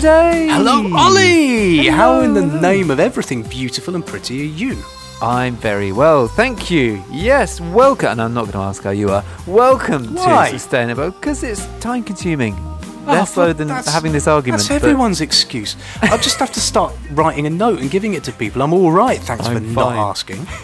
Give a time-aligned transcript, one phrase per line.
[0.00, 0.50] Hello, Dave.
[0.52, 1.78] Hello, Ollie!
[1.78, 1.90] Hello.
[1.90, 4.80] How in the name of everything beautiful and pretty are you?
[5.20, 7.02] I'm very well, thank you.
[7.10, 8.10] Yes, welcome.
[8.10, 9.24] And I'm not going to ask how you are.
[9.44, 10.50] Welcome Why?
[10.50, 12.54] to Sustainababble because it's time consuming.
[12.54, 14.62] Oh, ah, Less so than having this argument.
[14.62, 15.74] That's but everyone's excuse.
[16.02, 18.62] I'll just have to start writing a note and giving it to people.
[18.62, 19.98] I'm all right, thanks for I'm not fine.
[19.98, 20.46] asking.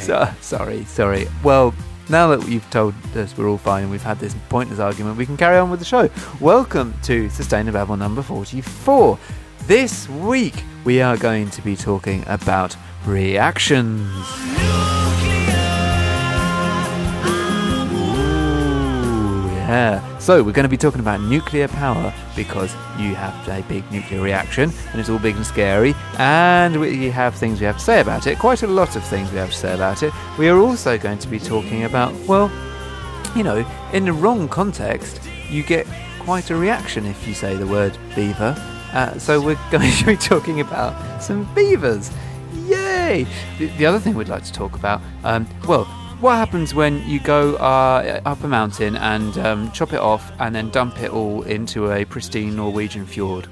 [0.00, 1.28] So, sorry, sorry.
[1.44, 1.72] Well,
[2.08, 5.26] now that you've told us we're all fine and we've had this pointless argument, we
[5.26, 6.08] can carry on with the show.
[6.40, 9.18] Welcome to Sustainababble number 44.
[9.66, 15.01] This week, we are going to be talking about reactions.
[19.72, 20.18] Yeah.
[20.18, 24.20] So, we're going to be talking about nuclear power because you have a big nuclear
[24.20, 28.02] reaction and it's all big and scary, and we have things we have to say
[28.02, 28.38] about it.
[28.38, 30.12] Quite a lot of things we have to say about it.
[30.38, 32.52] We are also going to be talking about, well,
[33.34, 35.86] you know, in the wrong context, you get
[36.20, 38.54] quite a reaction if you say the word beaver.
[38.92, 42.10] Uh, so we're going to be talking about some beavers.
[42.66, 43.26] Yay!
[43.56, 45.88] The, the other thing we'd like to talk about, um, well,
[46.22, 50.54] what happens when you go uh, up a mountain and um, chop it off and
[50.54, 53.48] then dump it all into a pristine Norwegian fjord?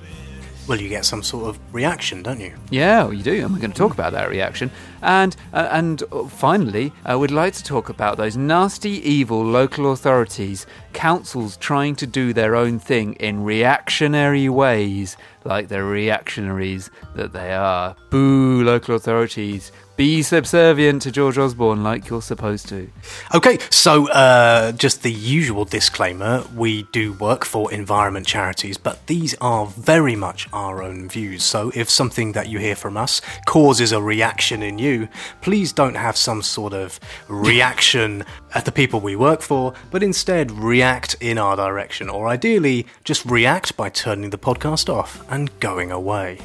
[0.69, 2.55] Well, you get some sort of reaction, don't you?
[2.71, 4.71] Yeah, well, you do, and we're going to talk about that reaction.
[5.03, 9.91] And uh, and uh, finally, uh, we'd like to talk about those nasty, evil local
[9.91, 17.33] authorities, councils trying to do their own thing in reactionary ways, like the reactionaries that
[17.33, 17.97] they are.
[18.11, 19.73] Boo, local authorities!
[20.01, 22.91] Be subservient to George Osborne like you're supposed to.
[23.35, 29.35] Okay, so uh, just the usual disclaimer we do work for environment charities, but these
[29.43, 31.43] are very much our own views.
[31.43, 35.07] So if something that you hear from us causes a reaction in you,
[35.43, 38.25] please don't have some sort of reaction
[38.55, 43.23] at the people we work for, but instead react in our direction, or ideally just
[43.27, 46.39] react by turning the podcast off and going away.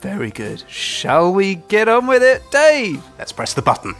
[0.00, 0.64] Very good.
[0.68, 3.02] Shall we get on with it, Dave?
[3.18, 3.94] Let's press the button.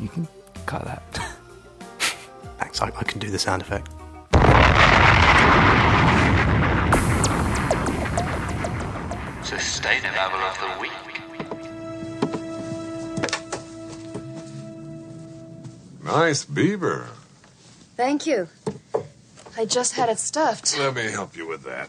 [0.00, 0.26] You can
[0.66, 1.02] cut that.
[2.58, 3.88] Thanks, I, I can do the sound effect.
[9.42, 10.92] Sustainababble of the Week.
[16.04, 17.08] Nice beaver.
[17.96, 18.48] Thank you.
[19.56, 20.76] I just had it stuffed.
[20.78, 21.88] Let me help you with that.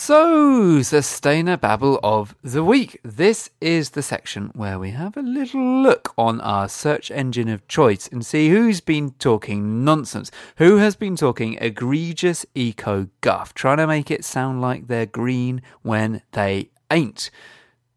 [0.00, 3.00] So, Sustainababble of the Week.
[3.02, 7.66] This is the section where we have a little look on our search engine of
[7.66, 13.78] choice and see who's been talking nonsense, who has been talking egregious eco guff, trying
[13.78, 17.28] to make it sound like they're green when they ain't.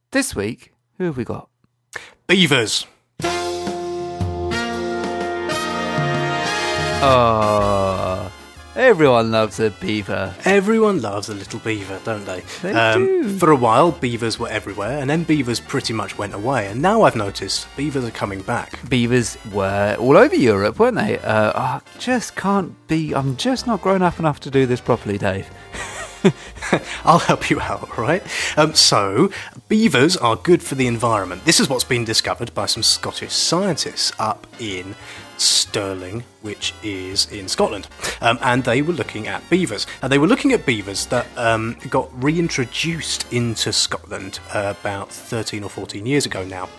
[0.10, 1.50] This week, who have we got?
[2.26, 2.88] Beavers.
[7.04, 8.31] Oh,
[8.76, 10.34] everyone loves a beaver.
[10.46, 12.42] Everyone loves a little beaver, don't they?
[12.62, 13.38] They do.
[13.38, 16.68] For a while, beavers were everywhere, and then beavers pretty much went away.
[16.68, 18.88] And now I've noticed beavers are coming back.
[18.90, 21.20] Beavers were all over Europe, weren't they?
[21.20, 23.14] Uh, I just can't be.
[23.14, 25.50] I'm just not grown up enough to do this properly, Dave.
[27.06, 28.24] I'll help you out, right?
[28.58, 29.32] Um, so,
[29.68, 31.46] beavers are good for the environment.
[31.46, 34.96] This is what's been discovered by some Scottish scientists up in
[35.38, 37.88] Stirling, which is in Scotland.
[38.22, 39.88] Um, and they were looking at beavers.
[40.02, 45.64] And they were looking at beavers that um, got reintroduced into Scotland uh, about 13
[45.64, 46.70] or 14 years ago now.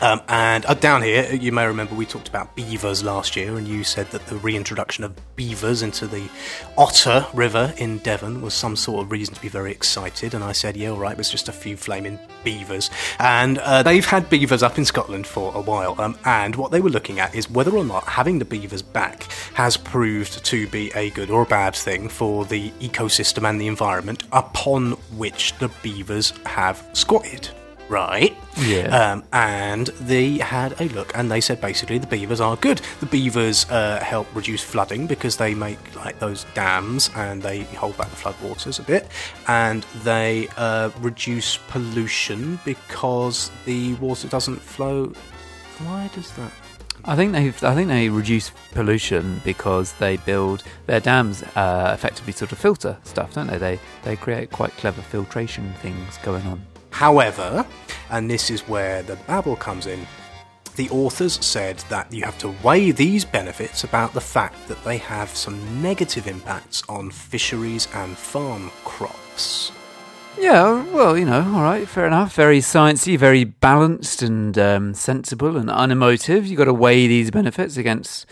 [0.00, 3.66] Um, and uh, down here, you may remember we talked about beavers last year, and
[3.66, 6.28] you said that the reintroduction of beavers into the
[6.76, 10.34] Otter River in Devon was some sort of reason to be very excited.
[10.34, 12.90] And I said, yeah, all right, it was just a few flaming beavers.
[13.18, 16.00] And uh, they've had beavers up in Scotland for a while.
[16.00, 19.24] Um, and what they were looking at is whether or not having the beavers back
[19.54, 23.66] has proved to be a good or a bad thing for the ecosystem and the
[23.66, 27.50] environment upon which the beavers have squatted.
[27.88, 28.36] Right.
[28.58, 29.12] Yeah.
[29.12, 32.80] Um, and they had a look, and they said basically the beavers are good.
[33.00, 37.96] The beavers uh, help reduce flooding because they make like those dams and they hold
[37.96, 39.08] back the floodwaters a bit,
[39.46, 45.12] and they uh, reduce pollution because the water doesn't flow.
[45.78, 46.52] Why does that?
[47.04, 52.32] I think they I think they reduce pollution because they build their dams uh, effectively
[52.32, 53.56] sort of filter stuff, don't they?
[53.56, 56.60] They they create quite clever filtration things going on.
[56.90, 57.66] However,
[58.10, 60.06] and this is where the babble comes in,
[60.76, 64.96] the authors said that you have to weigh these benefits about the fact that they
[64.98, 69.72] have some negative impacts on fisheries and farm crops.
[70.38, 72.32] Yeah, well, you know, all right, fair enough.
[72.36, 76.46] Very sciencey, very balanced and um, sensible and unemotive.
[76.46, 78.24] You've got to weigh these benefits against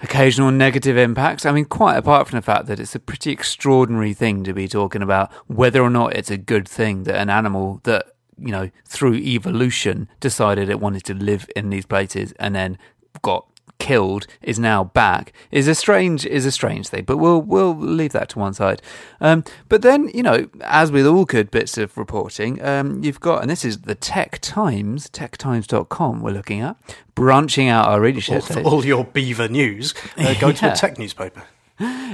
[0.00, 1.44] occasional negative impacts.
[1.44, 4.68] I mean, quite apart from the fact that it's a pretty extraordinary thing to be
[4.68, 8.06] talking about whether or not it's a good thing that an animal that,
[8.38, 12.78] you know, through evolution decided it wanted to live in these places and then
[13.22, 13.46] got
[13.78, 18.12] killed is now back is a strange is a strange thing but we'll we'll leave
[18.12, 18.82] that to one side
[19.20, 23.40] um, but then you know as with all good bits of reporting um, you've got
[23.40, 26.76] and this is the tech times techtimes.com we're looking at
[27.18, 31.42] branching out our readership For all your beaver news, uh, go to a tech newspaper.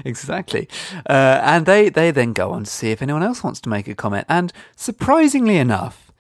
[0.02, 0.66] exactly.
[1.08, 3.86] Uh, and they, they then go on to see if anyone else wants to make
[3.86, 4.24] a comment.
[4.30, 6.10] And surprisingly enough,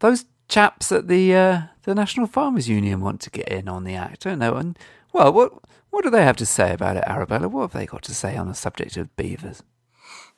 [0.00, 3.94] those chaps at the uh, the National Farmers Union want to get in on the
[3.94, 4.48] act, don't they?
[4.48, 4.78] And
[5.12, 5.52] well, what
[5.90, 7.48] what do they have to say about it, Arabella?
[7.48, 9.62] What have they got to say on the subject of beavers?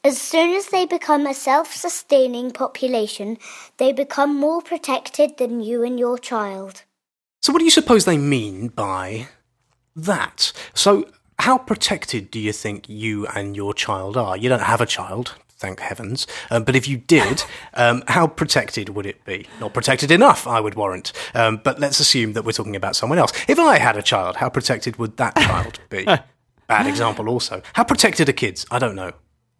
[0.03, 3.39] As soon as they become a self sustaining population,
[3.79, 6.83] they become more protected than you and your child.
[7.41, 9.29] So, what do you suppose they mean by
[9.97, 10.53] that?
[10.75, 11.09] So,
[11.39, 14.37] how protected do you think you and your child are?
[14.37, 16.27] You don't have a child, thank heavens.
[16.51, 19.47] Um, but if you did, um, how protected would it be?
[19.61, 21.13] Not protected enough, I would warrant.
[21.35, 23.33] Um, but let's assume that we're talking about someone else.
[23.49, 26.05] If I had a child, how protected would that child be?
[26.67, 27.63] Bad example, also.
[27.73, 28.67] How protected are kids?
[28.71, 29.13] I don't know.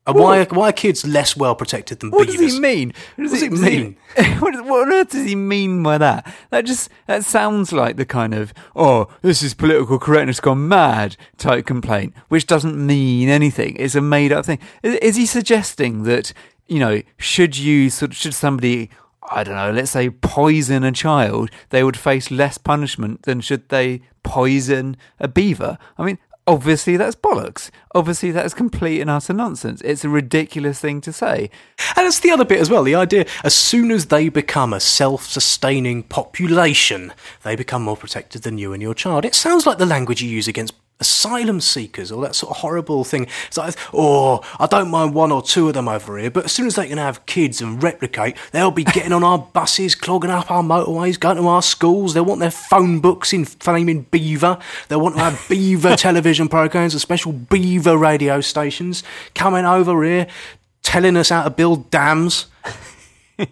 [0.07, 2.37] Uh, why, are, why are kids less well protected than What beavers?
[2.41, 2.93] What does he mean?
[3.17, 3.97] What does it mean?
[4.39, 6.35] what, does- what on earth does he mean by that?
[6.51, 11.17] That just that sounds like the kind of oh, this is political correctness gone mad
[11.39, 13.77] type complaint, which doesn't mean anything.
[13.77, 14.59] It's a made up thing.
[14.83, 16.35] Is, is he suggesting that
[16.67, 18.91] you know should you should somebody
[19.31, 23.71] I don't know, let's say poison a child, they would face less punishment than should
[23.71, 25.79] they poison a beaver?
[25.97, 26.19] I mean.
[26.47, 27.71] Obviously, that's bollocks.
[27.95, 29.81] Obviously, that is complete and utter nonsense.
[29.81, 31.49] It's a ridiculous thing to say.
[31.97, 32.83] And that's the other bit as well.
[32.83, 37.15] The idea, as soon as they become a self sustaining population,
[37.45, 39.25] they become more protected than you and your child.
[39.25, 43.05] It sounds like the language you use against asylum seekers or that sort of horrible
[43.05, 43.27] thing.
[43.47, 46.53] It's like, oh, I don't mind one or two of them over here, but as
[46.53, 50.31] soon as they can have kids and replicate, they'll be getting on our buses, clogging
[50.31, 52.15] up our motorways, going to our schools.
[52.15, 54.59] They'll want their phone books in flaming beaver.
[54.89, 59.03] They'll want to have beaver television programs and special beaver radio stations
[59.35, 60.27] coming over here
[60.83, 62.47] telling us how to build dams.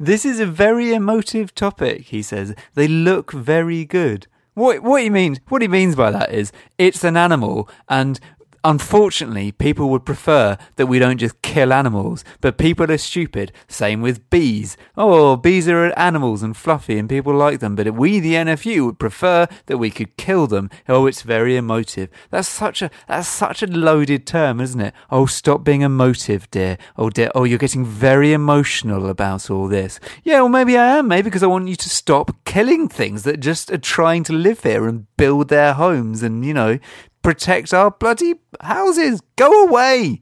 [0.00, 2.54] This is a very emotive topic, he says.
[2.74, 4.26] They look very good.
[4.54, 8.20] What what he means what he means by that is it's an animal and
[8.64, 13.52] unfortunately people would prefer that we don't just kill animals, but people are stupid.
[13.68, 14.76] Same with bees.
[14.96, 18.98] Oh, bees are animals and fluffy and people like them, but we the NFU would
[18.98, 20.70] prefer that we could kill them.
[20.88, 22.08] Oh, it's very emotive.
[22.30, 24.94] That's such a that's such a loaded term, isn't it?
[25.10, 26.78] Oh, stop being emotive, dear.
[26.96, 27.30] Oh, dear.
[27.34, 30.00] Oh, you're getting very emotional about all this.
[30.22, 31.08] Yeah, well, maybe I am.
[31.08, 34.62] Maybe because I want you to stop killing things that just are trying to live
[34.62, 36.78] here and build their homes and, you know,
[37.24, 39.20] protect our bloody houses.
[39.36, 40.20] Go away.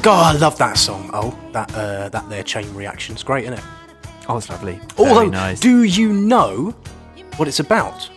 [0.00, 1.10] God, I love that song.
[1.12, 3.64] Oh, that uh, that their chain reaction's great, isn't it?
[4.28, 4.80] Oh, it's lovely.
[4.96, 5.60] Although, Very nice.
[5.60, 6.70] do you know
[7.36, 8.08] what it's about?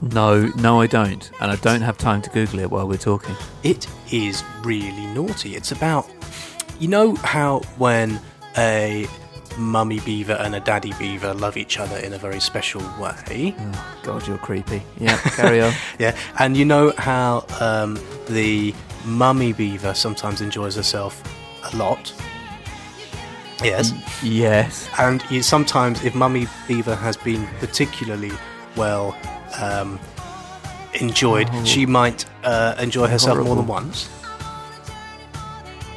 [0.00, 1.30] no, no, I don't.
[1.40, 3.34] And I don't have time to Google it while we're talking.
[3.64, 5.56] It is really naughty.
[5.56, 6.08] It's about,
[6.78, 8.20] you know how when
[8.56, 9.06] a
[9.58, 13.54] mummy beaver and a daddy beaver love each other in a very special way.
[13.58, 14.82] Oh, God, you're creepy.
[14.98, 15.72] Yeah, carry on.
[15.98, 21.20] Yeah, and you know how um, the mummy beaver sometimes enjoys herself
[21.72, 22.12] a lot.
[23.64, 23.92] Yes,
[24.22, 24.88] yes.
[25.00, 28.30] and you, sometimes if mummy beaver has been particularly
[28.76, 29.16] well
[29.60, 29.98] um,
[31.00, 31.64] enjoyed, Oh.
[31.64, 34.08] she might uh, enjoy herself more than once.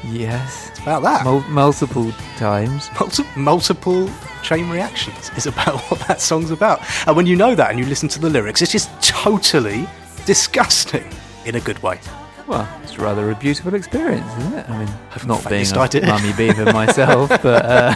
[0.05, 0.69] Yes.
[0.69, 1.23] It's about that.
[1.23, 2.89] Mul- multiple times.
[2.99, 4.09] Multi- multiple
[4.43, 6.81] chain reactions is about what that song's about.
[7.07, 9.87] And when you know that and you listen to the lyrics, it's just totally
[10.25, 11.07] disgusting
[11.45, 11.99] in a good way.
[12.47, 14.69] Well, it's rather a beautiful experience, isn't it?
[14.69, 17.95] I mean, I've not being a mummy beaver myself, but uh,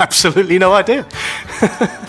[0.00, 1.06] Absolutely no idea.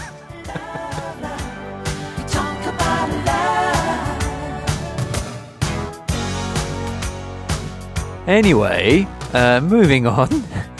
[8.32, 10.30] anyway, uh, moving on.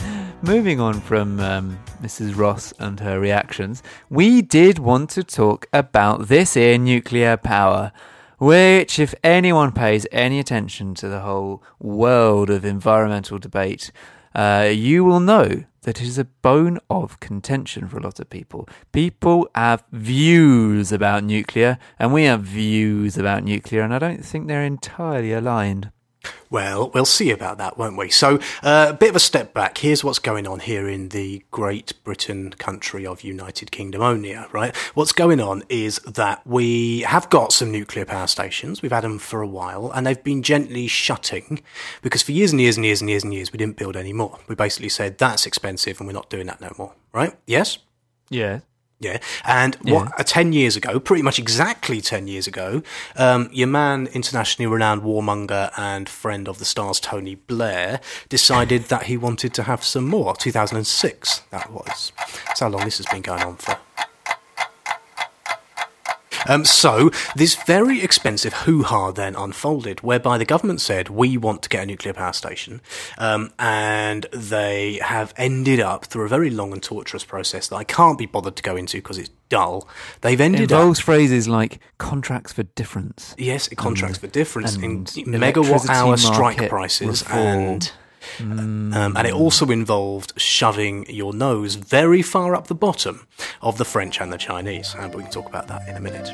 [0.42, 2.36] moving on from um, Mrs.
[2.36, 7.92] Ross and her reactions, we did want to talk about this here nuclear power.
[8.38, 13.92] Which, if anyone pays any attention to the whole world of environmental debate,
[14.34, 18.30] uh, you will know that it is a bone of contention for a lot of
[18.30, 18.66] people.
[18.92, 24.48] People have views about nuclear, and we have views about nuclear, and I don't think
[24.48, 25.92] they're entirely aligned.
[26.52, 28.10] Well, we'll see about that, won't we?
[28.10, 29.78] So, uh, a bit of a step back.
[29.78, 34.76] Here's what's going on here in the Great Britain country of United Kingdomonia, right?
[34.92, 38.82] What's going on is that we have got some nuclear power stations.
[38.82, 41.62] We've had them for a while, and they've been gently shutting
[42.02, 44.12] because for years and years and years and years and years, we didn't build any
[44.12, 44.38] more.
[44.46, 47.34] We basically said that's expensive and we're not doing that no more, right?
[47.46, 47.78] Yes?
[48.28, 48.60] Yeah.
[49.02, 52.82] Yeah, and what uh, ten years ago, pretty much exactly ten years ago,
[53.16, 59.04] um, your man, internationally renowned warmonger and friend of the stars, Tony Blair, decided that
[59.04, 60.36] he wanted to have some more.
[60.36, 62.12] Two thousand and six, that was.
[62.46, 63.76] That's how long this has been going on for.
[66.48, 71.62] Um, so, this very expensive hoo ha then unfolded, whereby the government said, We want
[71.62, 72.80] to get a nuclear power station.
[73.18, 77.84] Um, and they have ended up through a very long and torturous process that I
[77.84, 79.88] can't be bothered to go into because it's dull.
[80.22, 81.04] They've It ended involves up.
[81.04, 83.34] phrases like contracts for difference.
[83.38, 87.38] Yes, it contracts for difference in and megawatt hour strike prices reform.
[87.46, 87.92] and.
[88.40, 93.26] Um, and it also involved shoving your nose very far up the bottom
[93.60, 94.94] of the French and the Chinese.
[94.98, 96.30] But we can talk about that in a minute.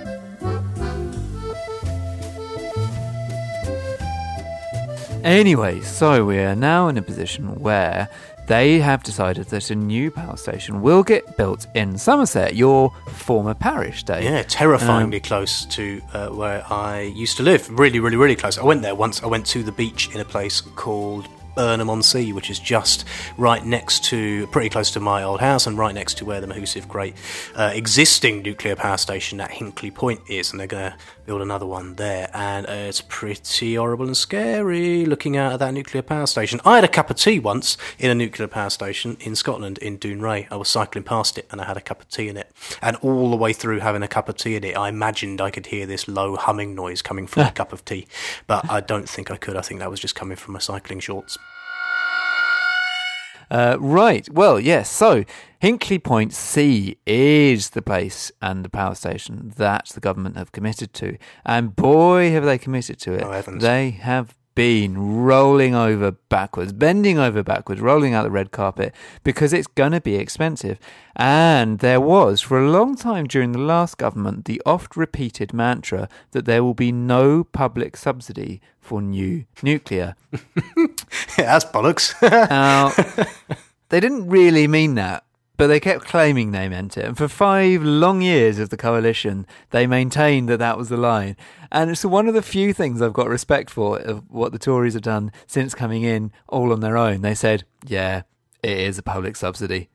[5.24, 8.08] Anyway, so we are now in a position where
[8.46, 13.52] they have decided that a new power station will get built in Somerset, your former
[13.52, 14.24] parish, Dave.
[14.24, 17.68] Yeah, terrifyingly close to uh, where I used to live.
[17.68, 18.56] Really, really, really close.
[18.56, 19.22] I went there once.
[19.22, 21.28] I went to the beach in a place called
[21.58, 23.04] Burnham on Sea, which is just
[23.36, 26.46] right next to, pretty close to my old house, and right next to where the
[26.46, 27.16] Mahusive Great
[27.56, 30.52] uh, existing nuclear power station at Hinkley Point is.
[30.52, 30.96] And they're going to
[31.26, 32.30] build another one there.
[32.32, 36.60] And uh, it's pretty horrible and scary looking out at that nuclear power station.
[36.64, 39.98] I had a cup of tea once in a nuclear power station in Scotland, in
[39.98, 40.46] Dounreay.
[40.52, 42.50] I was cycling past it and I had a cup of tea in it.
[42.80, 45.50] And all the way through having a cup of tea in it, I imagined I
[45.50, 48.06] could hear this low humming noise coming from a cup of tea.
[48.46, 49.56] But I don't think I could.
[49.56, 51.36] I think that was just coming from my cycling shorts.
[53.50, 54.28] Uh, right.
[54.32, 54.90] Well, yes.
[54.90, 55.24] So
[55.62, 60.92] Hinkley Point C is the place and the power station that the government have committed
[60.94, 63.22] to, and boy, have they committed to it!
[63.24, 63.62] Oh, heavens.
[63.62, 69.52] They have been rolling over backwards, bending over backwards, rolling out the red carpet because
[69.52, 70.80] it's going to be expensive.
[71.14, 76.08] And there was, for a long time during the last government, the oft repeated mantra
[76.32, 80.16] that there will be no public subsidy for new nuclear.
[80.32, 80.88] yeah,
[81.36, 82.12] that's bollocks.
[82.50, 82.90] Now,
[83.90, 85.22] they didn't really mean that,
[85.58, 87.04] but they kept claiming they meant it.
[87.04, 91.36] And for five long years of the coalition, they maintained that that was the line.
[91.70, 94.94] And it's one of the few things I've got respect for of what the Tories
[94.94, 97.22] have done since coming in all on their own.
[97.22, 98.22] They said, yeah,
[98.62, 99.90] it is a public subsidy.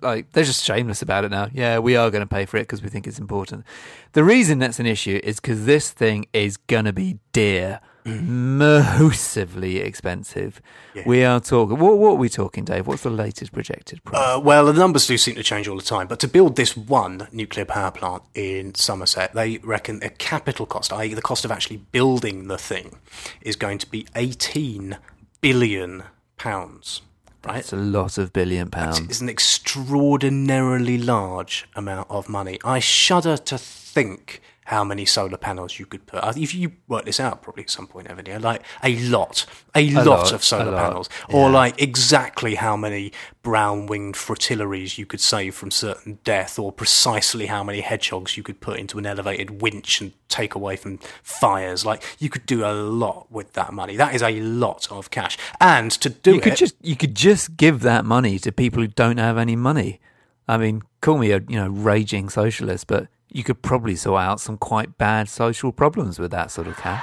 [0.00, 1.48] Like, they're just shameless about it now.
[1.52, 3.64] Yeah, we are going to pay for it because we think it's important.
[4.12, 7.80] The reason that's an issue is because this thing is going to be dear.
[8.04, 10.60] Massively expensive.
[11.06, 11.78] We are talking.
[11.78, 12.86] What, what are we talking, Dave?
[12.86, 14.20] What's the latest projected price?
[14.20, 16.76] Uh, well, the numbers do seem to change all the time, but to build this
[16.76, 21.52] one nuclear power plant in Somerset, they reckon a capital cost, i.e., the cost of
[21.52, 22.98] actually building the thing,
[23.40, 24.98] is going to be 18
[25.40, 26.04] billion
[26.36, 27.02] pounds.
[27.44, 27.58] Right?
[27.58, 29.00] it's a lot of billion pounds.
[29.00, 32.60] It's an extraordinarily large amount of money.
[32.64, 34.40] I shudder to think
[34.72, 36.24] how many solar panels you could put.
[36.36, 38.38] If you work this out, probably at some point, haven't you?
[38.38, 43.12] Like a lot, a, lot, lot, of solar lot, panels, or like exactly how many
[43.42, 48.60] brown-winged fritillaries you could save from certain death, or precisely how many hedgehogs you could
[48.60, 51.84] put into an elevated winch and take away from fires.
[51.84, 53.96] Like you could do a lot with that money.
[53.96, 57.14] That is a lot of cash, and to do you could it, just you could
[57.14, 60.00] just give that money to people who don't have any money.
[60.48, 64.40] I mean, call me a you know raging socialist, but you could probably sort out
[64.40, 67.02] some quite bad social problems with that sort of cat.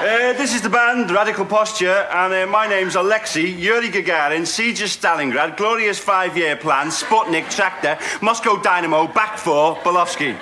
[0.00, 4.82] Uh, this is the band, Radical Posture, and uh, my name's Alexei, Yuri Gagarin, Siege
[4.82, 10.36] of Stalingrad, Glorious Five Year Plan, Sputnik, Tractor, Moscow Dynamo, Back Four, Bolovsky.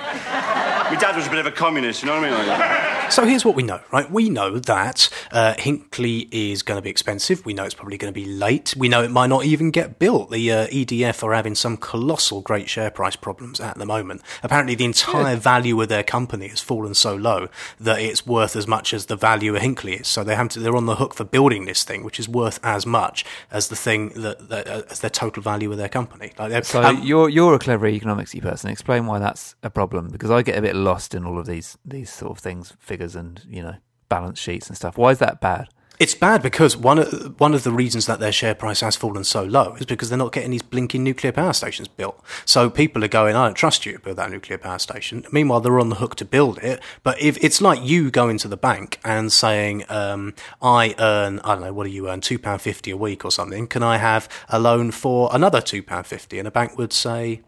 [0.93, 2.47] My dad was a bit of a communist, you know what I mean?
[2.47, 4.09] Like, So here's what we know, right?
[4.11, 7.43] We know that uh, Hinkley is going to be expensive.
[7.45, 8.75] We know it's probably going to be late.
[8.77, 10.29] We know it might not even get built.
[10.29, 14.21] The uh, EDF are having some colossal great share price problems at the moment.
[14.43, 17.47] Apparently, the entire value of their company has fallen so low
[17.79, 20.07] that it's worth as much as the value of Hinkley is.
[20.07, 22.59] So they have to, they're on the hook for building this thing, which is worth
[22.63, 26.33] as much as the thing that, that uh, as their total value of their company.
[26.37, 28.69] Like So um, you're you're a clever economicsy person.
[28.69, 31.77] Explain why that's a problem because I get a bit lost in all of these
[31.83, 33.75] these sort of things, figures and you know
[34.09, 34.97] balance sheets and stuff.
[34.97, 35.69] Why is that bad?
[35.99, 39.23] It's bad because one of one of the reasons that their share price has fallen
[39.23, 42.21] so low is because they're not getting these blinking nuclear power stations built.
[42.45, 45.23] So people are going, I don't trust you to build that nuclear power station.
[45.31, 46.81] Meanwhile, they're on the hook to build it.
[47.03, 51.53] But if it's like you going to the bank and saying, um, I earn, I
[51.53, 53.67] don't know, what do you earn, two pound fifty a week or something?
[53.67, 56.39] Can I have a loan for another two pound fifty?
[56.39, 57.43] And a bank would say,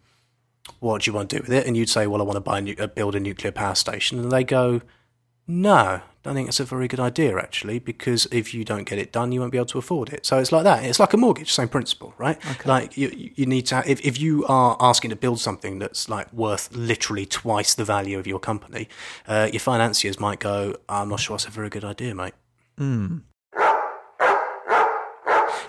[0.79, 1.67] What do you want to do with it?
[1.67, 3.75] And you'd say, Well, I want to buy a nu- uh, build a nuclear power
[3.75, 4.19] station.
[4.19, 4.81] And they go,
[5.47, 9.11] no, don't think it's a very good idea actually, because if you don't get it
[9.11, 10.25] done, you won't be able to afford it.
[10.25, 10.83] So it's like that.
[10.83, 12.39] It's like a mortgage, same principle, right?
[12.65, 13.83] Like you, you need to.
[13.85, 18.17] If if you are asking to build something that's like worth literally twice the value
[18.17, 18.89] of your company,
[19.27, 22.33] uh, your financiers might go, "I'm not sure that's a very good idea, mate."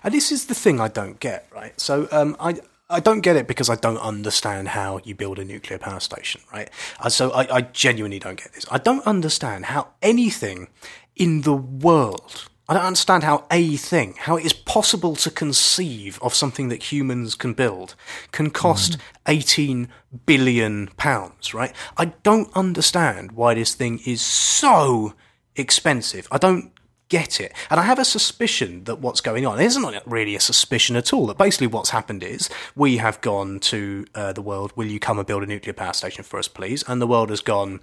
[0.02, 1.78] And this is the thing I don't get, right?
[1.78, 5.44] So um, I I don't get it because I don't understand how you build a
[5.44, 6.70] nuclear power station, right?
[7.08, 8.64] So I, I genuinely don't get this.
[8.70, 10.68] I don't understand how anything
[11.16, 12.48] in the world.
[12.68, 16.92] I don't understand how a thing, how it is possible to conceive of something that
[16.92, 17.94] humans can build,
[18.32, 19.00] can cost mm.
[19.28, 19.88] 18
[20.24, 21.72] billion pounds, right?
[21.96, 25.14] I don't understand why this thing is so
[25.54, 26.26] expensive.
[26.30, 26.72] I don't
[27.08, 27.52] get it.
[27.70, 31.26] And I have a suspicion that what's going on, isn't really a suspicion at all,
[31.28, 35.18] that basically what's happened is we have gone to uh, the world, will you come
[35.18, 36.82] and build a nuclear power station for us, please?
[36.88, 37.80] And the world has gone,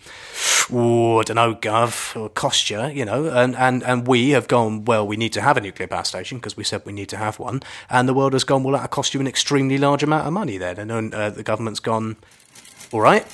[0.71, 4.47] oh, I don't know, Gov, it'll cost you, you know, and, and, and we have
[4.47, 7.09] gone, well, we need to have a nuclear power station because we said we need
[7.09, 7.61] to have one.
[7.89, 10.57] And the world has gone, well, that'll cost you an extremely large amount of money
[10.57, 10.91] then.
[10.91, 12.17] And uh, the government's gone,
[12.91, 13.25] all right.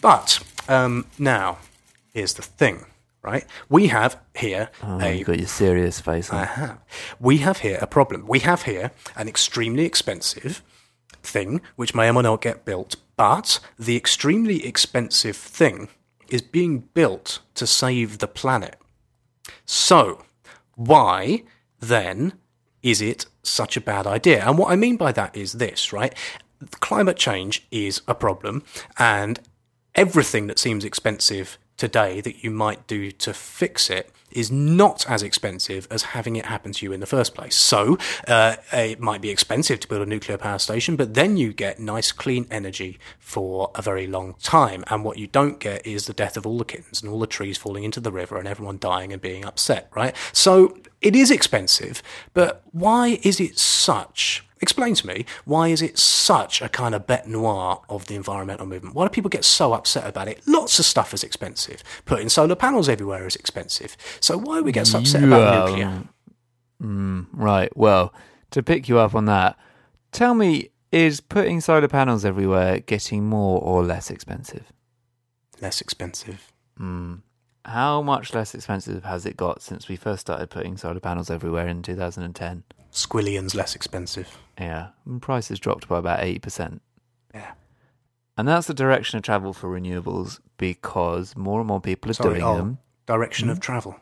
[0.00, 1.58] But um, now,
[2.14, 2.84] here's the thing,
[3.22, 3.44] right?
[3.68, 6.46] We have here Oh, a you got your serious face I on.
[6.46, 6.78] have.
[7.18, 8.26] We have here a problem.
[8.26, 10.62] We have here an extremely expensive
[11.22, 15.88] thing, which may or may not get built, but the extremely expensive thing
[16.28, 18.76] is being built to save the planet.
[19.66, 20.24] So,
[20.76, 21.42] why
[21.80, 22.34] then
[22.82, 24.44] is it such a bad idea?
[24.46, 26.14] And what I mean by that is this, right?
[26.80, 28.62] Climate change is a problem,
[28.98, 29.40] and
[29.94, 35.22] everything that seems expensive today that you might do to fix it is not as
[35.22, 37.56] expensive as having it happen to you in the first place.
[37.56, 37.96] So
[38.28, 41.80] uh, it might be expensive to build a nuclear power station, but then you get
[41.80, 44.84] nice clean energy for a very long time.
[44.88, 47.26] And what you don't get is the death of all the kittens and all the
[47.26, 50.14] trees falling into the river and everyone dying and being upset, right?
[50.32, 52.02] So it is expensive,
[52.34, 54.44] but why is it such?
[54.62, 58.66] Explain to me why is it such a kind of bête noire of the environmental
[58.66, 58.94] movement?
[58.94, 60.42] Why do people get so upset about it?
[60.46, 61.82] Lots of stuff is expensive.
[62.04, 63.96] Putting solar panels everywhere is expensive.
[64.20, 65.64] So why do we get so upset about Yeah.
[65.64, 65.86] nuclear?
[65.86, 66.08] Um,
[66.82, 67.74] mm, right.
[67.76, 68.12] Well,
[68.50, 69.56] to pick you up on that,
[70.12, 74.72] tell me, is putting solar panels everywhere getting more or less expensive?
[75.62, 76.52] Less expensive.
[76.78, 77.20] Mm.
[77.64, 81.68] How much less expensive has it got since we first started putting solar panels everywhere
[81.68, 82.64] in 2010?
[82.92, 84.36] Squillions less expensive.
[84.60, 86.80] Yeah, and prices dropped by about 80%.
[87.34, 87.52] Yeah.
[88.36, 92.34] And that's the direction of travel for renewables because more and more people are Sorry,
[92.34, 92.78] doing oh, them.
[93.06, 93.62] direction of hmm?
[93.62, 93.96] travel.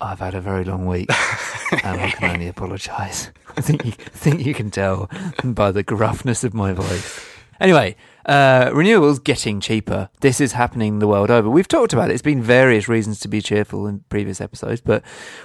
[0.00, 1.08] I've had a very long week,
[1.84, 3.30] and I can only apologise.
[3.56, 5.10] I think you think you can tell
[5.44, 7.31] by the gruffness of my voice.
[7.60, 10.08] Anyway, uh, renewables getting cheaper.
[10.20, 11.48] This is happening the world over.
[11.48, 12.14] We've talked about it.
[12.14, 15.02] It's been various reasons to be cheerful in previous episodes, but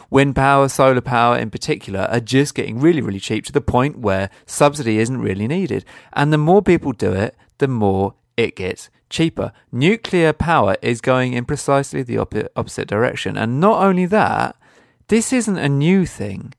[0.10, 4.00] wind power, solar power in particular, are just getting really, really cheap to the point
[4.00, 5.86] where subsidy isn't really needed.
[6.14, 9.52] And the more people do it, the more it gets cheaper.
[9.72, 13.38] Nuclear power is going in precisely the oppo- opposite direction.
[13.38, 14.56] And not only that,
[15.08, 16.54] this isn't a new thing.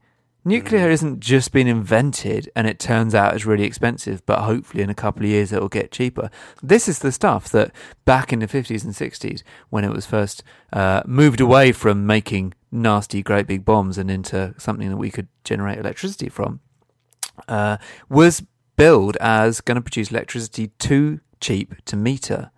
[0.45, 4.89] Nuclear isn't just been invented and it turns out it's really expensive, but hopefully in
[4.89, 6.29] a couple of years it'll get cheaper.
[6.63, 7.71] This is the stuff that
[8.05, 12.53] back in the 50s and 60s, when it was first uh, moved away from making
[12.71, 16.61] nasty, great big bombs and into something that we could generate electricity from,
[17.49, 18.41] uh, was
[18.77, 22.49] billed as going to produce electricity too cheap to meter.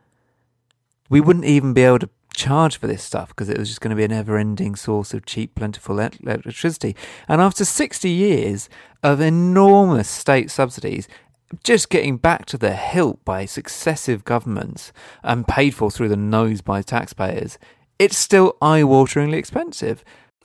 [1.10, 3.90] We wouldn't even be able to charge for this stuff because it was just going
[3.90, 6.96] to be a never ending source of cheap, plentiful electricity.
[7.28, 8.70] And after 60 years
[9.04, 11.08] of enormous state subsidies,
[11.64, 16.62] just getting back to the hilt by successive governments and paid for through the nose
[16.62, 17.58] by taxpayers,
[18.00, 20.04] it's still eye wateringly expensive.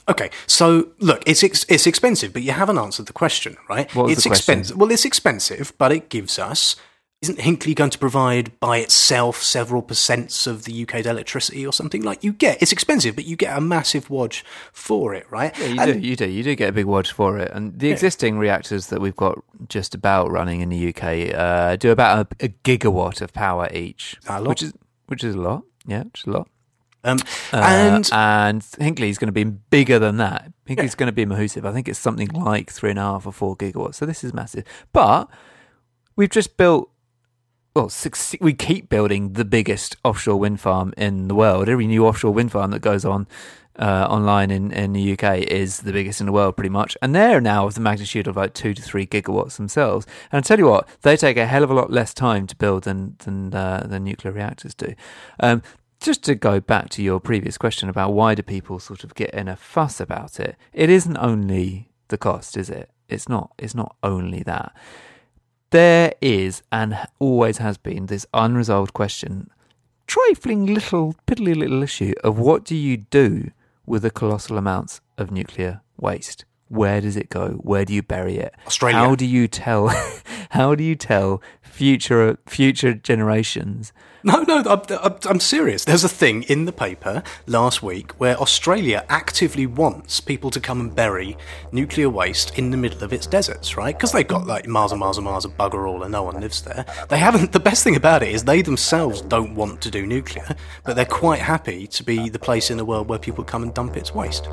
[0.08, 3.92] Okay, so look, it's ex- it's expensive, but you haven't answered the question, right?
[3.94, 4.76] What it's the expensive.
[4.76, 6.76] Well, it's expensive, but it gives us.
[7.22, 12.02] Isn't Hinkley going to provide by itself several percents of the UK's electricity or something
[12.02, 12.60] like you get?
[12.60, 15.56] It's expensive, but you get a massive wodge for it, right?
[15.58, 17.50] Yeah, you And- do, you do, you do get a big watch for it.
[17.54, 21.90] And the existing reactors that we've got just about running in the UK uh, do
[21.90, 24.74] about a, a gigawatt of power each, which is
[25.06, 25.62] which is a lot.
[25.86, 26.48] Yeah, which is a lot.
[27.02, 27.18] Um,
[27.52, 28.62] Uh, and and
[29.00, 30.52] is going to be bigger than that.
[30.68, 31.64] Hinkley's going to be Mahusiv.
[31.64, 33.94] I think it's something like three and a half or four gigawatts.
[33.94, 34.64] So this is massive.
[34.92, 35.30] But
[36.14, 36.90] we've just built.
[37.76, 41.68] Well, six, we keep building the biggest offshore wind farm in the world.
[41.68, 43.26] Every new offshore wind farm that goes on
[43.78, 46.96] uh, online in, in the UK is the biggest in the world, pretty much.
[47.02, 50.06] And they're now of the magnitude of like two to three gigawatts themselves.
[50.32, 52.56] And I tell you what, they take a hell of a lot less time to
[52.56, 54.94] build than than uh, than nuclear reactors do.
[55.38, 55.62] Um,
[56.00, 59.34] just to go back to your previous question about why do people sort of get
[59.34, 62.88] in a fuss about it, it isn't only the cost, is it?
[63.10, 63.52] It's not.
[63.58, 64.74] It's not only that.
[65.70, 69.50] There is and always has been this unresolved question,
[70.06, 73.50] trifling little piddly little issue of what do you do
[73.84, 76.44] with the colossal amounts of nuclear waste?
[76.68, 77.50] Where does it go?
[77.62, 78.54] Where do you bury it?
[78.66, 78.98] Australia.
[78.98, 79.88] How do you tell?
[80.50, 85.84] how do you tell future future generations No, no, I'm, I'm, serious.
[85.84, 90.80] There's a thing in the paper last week where Australia actively wants people to come
[90.80, 91.36] and bury
[91.70, 93.94] nuclear waste in the middle of its deserts, right?
[93.96, 96.40] Because they've got like miles and miles and miles of bugger all and no one
[96.40, 96.84] lives there.
[97.08, 100.56] They haven't, the best thing about it is they themselves don't want to do nuclear,
[100.84, 103.72] but they're quite happy to be the place in the world where people come and
[103.72, 104.48] dump its waste.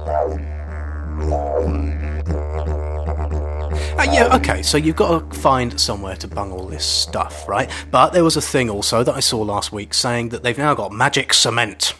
[3.97, 7.69] Uh, yeah, okay, so you've got to find somewhere to bung all this stuff, right?
[7.91, 10.73] But there was a thing also that I saw last week saying that they've now
[10.73, 11.93] got magic cement.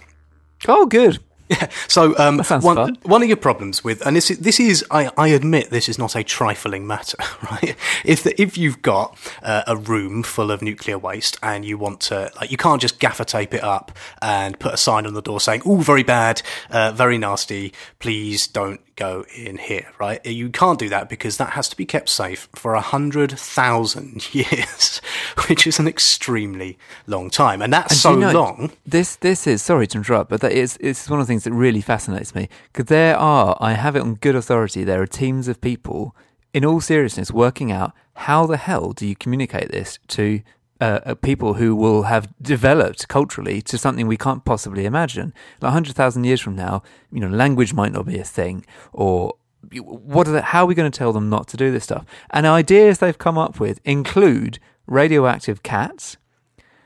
[0.68, 1.20] Oh, good.
[1.50, 1.68] Yeah.
[1.90, 2.98] So um, one fun.
[3.04, 6.00] one of your problems with, and this is, this is I, I admit this is
[6.00, 7.18] not a trifling matter,
[7.52, 7.76] right?
[8.06, 12.00] If the, if you've got uh, a room full of nuclear waste and you want
[12.02, 15.22] to, like, you can't just gaffer tape it up and put a sign on the
[15.22, 17.74] door saying, "Oh, very bad, uh, very nasty.
[18.00, 20.26] Please don't go in here." Right?
[20.26, 24.34] You can't do that because that has to be kept safe for a hundred thousand
[24.34, 25.02] years,
[25.48, 26.78] which is an extremely
[27.08, 28.72] long time, and that's And so you know, long.
[28.86, 31.54] This this is sorry to interrupt, but that is it's one of the things that
[31.54, 34.84] really fascinates me because there are I have it on good authority.
[34.84, 36.16] There are teams of people,
[36.54, 40.42] in all seriousness, working out how the hell do you communicate this to.
[40.82, 45.32] Uh, uh, people who will have developed culturally to something we can't possibly imagine.
[45.62, 49.36] Like hundred thousand years from now, you know, language might not be a thing, or
[49.80, 52.06] what are the, how are we going to tell them not to do this stuff?
[52.32, 56.18] And ideas they've come up with include radioactive cats,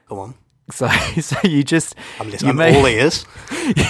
[0.08, 0.36] Go on,
[0.70, 0.88] so,
[1.22, 2.50] so you just I'm you listening.
[2.52, 3.26] I'm make, all ears.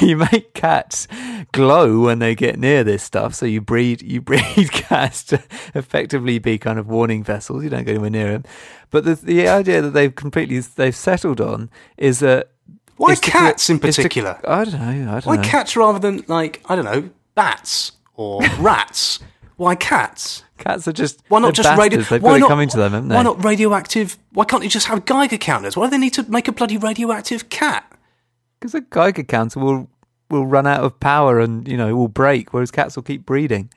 [0.02, 1.08] you make cats
[1.52, 3.34] glow when they get near this stuff.
[3.36, 5.44] So you breed you breed cats to
[5.76, 7.64] effectively be kind of warning vessels.
[7.64, 8.44] You don't go anywhere near them.
[8.90, 12.52] But the the idea that they've completely they've settled on is that
[12.98, 14.40] Why is to cats in is to- particular?
[14.48, 15.12] I don't know.
[15.12, 15.44] I don't Why know.
[15.44, 19.20] cats rather than like I don't know bats or rats?
[19.58, 20.44] Why cats?
[20.58, 22.02] Cats are just Why not just radio?
[22.02, 23.16] They've why not coming to them, haven't they?
[23.16, 24.18] Why not radioactive?
[24.32, 25.78] Why can't you just have Geiger counters?
[25.78, 27.92] Why do they need to make a bloody radioactive cat?
[28.60, 29.90] Because a Geiger counter will
[30.30, 33.26] will run out of power and you know it will break, whereas cats will keep
[33.26, 33.70] breeding.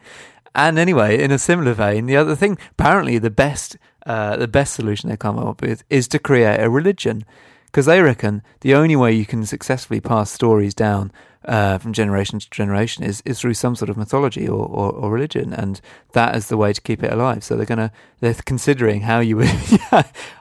[0.55, 4.75] And anyway, in a similar vein, the other thing, apparently, the best uh, the best
[4.75, 7.25] solution they come up with is to create a religion,
[7.66, 11.12] because they reckon the only way you can successfully pass stories down
[11.44, 15.11] uh, from generation to generation is, is through some sort of mythology or, or, or
[15.11, 15.81] religion, and
[16.12, 17.42] that is the way to keep it alive.
[17.42, 19.48] So they're gonna they're considering how you would.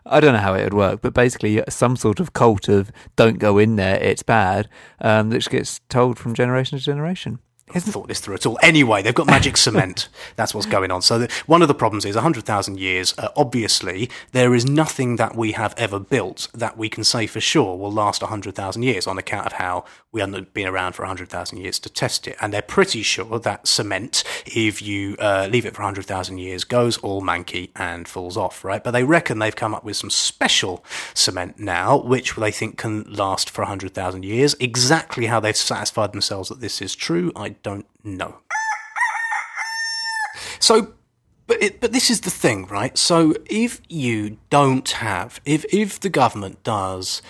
[0.06, 3.40] I don't know how it would work, but basically some sort of cult of don't
[3.40, 4.68] go in there, it's bad,
[5.02, 7.40] um, that gets told from generation to generation.
[7.74, 8.58] Haven't thought this through at all.
[8.64, 10.10] Anyway, they've got magic cement.
[10.36, 11.04] That's what's going on.
[11.04, 13.14] So the, one of the problems is 100,000 years.
[13.18, 17.40] Uh, obviously, there is nothing that we have ever built that we can say for
[17.40, 21.60] sure will last 100,000 years on account of how we haven't been around for 100,000
[21.60, 22.36] years to test it.
[22.42, 26.98] And they're pretty sure that cement, if you uh, leave it for 100,000 years, goes
[26.98, 28.84] all manky and falls off, right?
[28.84, 33.04] But they reckon they've come up with some special cement now, which they think can
[33.04, 34.56] last for 100,000 years.
[34.60, 38.40] Exactly how they've satisfied themselves that this is true, I don't know.
[40.60, 40.94] So,
[41.48, 42.98] but it, but this is the thing, right?
[42.98, 47.22] So if you don't have, if if the government does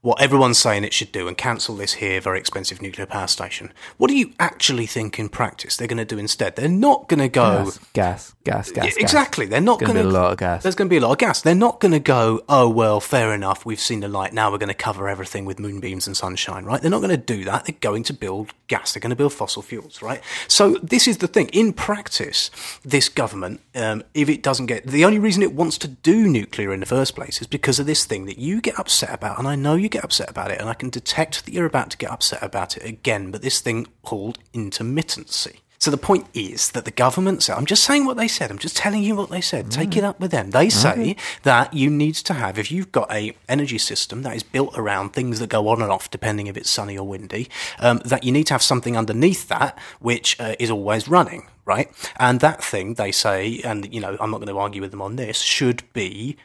[0.00, 3.72] what everyone's saying it should do and cancel this here very expensive nuclear power station,
[3.96, 6.54] what do you actually think in practice they're going to do instead?
[6.54, 7.64] They're not going to go.
[7.64, 8.96] Gas, gas, gas, gas.
[8.96, 9.46] Exactly.
[9.46, 10.62] They're not Gonna be a lot of gas.
[10.62, 11.42] There's going to be a lot of gas.
[11.42, 12.42] They're not going to go.
[12.48, 13.66] Oh well, fair enough.
[13.66, 14.32] We've seen the light.
[14.32, 16.64] Now we're going to cover everything with moonbeams and sunshine.
[16.64, 16.80] Right?
[16.80, 17.64] They're not going to do that.
[17.64, 18.92] They're going to build gas.
[18.92, 20.00] They're going to build fossil fuels.
[20.00, 20.20] Right?
[20.46, 21.48] So this is the thing.
[21.48, 22.50] In practice,
[22.84, 26.72] this government, um, if it doesn't get the only reason it wants to do nuclear
[26.72, 29.48] in the first place is because of this thing that you get upset about, and
[29.48, 31.96] I know you get upset about it, and I can detect that you're about to
[31.96, 33.30] get upset about it again.
[33.30, 35.60] But this thing called intermittency.
[35.80, 38.58] So the point is that the government said, I'm just saying what they said, I'm
[38.58, 39.70] just telling you what they said.
[39.70, 40.50] Take it up with them.
[40.50, 44.42] They say that you need to have, if you've got a energy system that is
[44.42, 47.48] built around things that go on and off, depending if it's sunny or windy,
[47.78, 51.88] um, that you need to have something underneath that which uh, is always running, right?
[52.16, 55.02] And that thing, they say, and you know, I'm not going to argue with them
[55.02, 56.36] on this, should be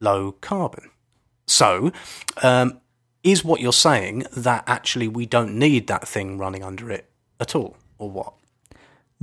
[0.00, 0.90] low carbon.
[1.46, 1.92] So,
[2.42, 2.81] um,
[3.22, 7.54] is what you're saying that actually we don't need that thing running under it at
[7.54, 8.34] all, or what?